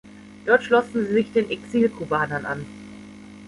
[0.47, 2.65] Dort schlossen sie sich den Exilkubanern an.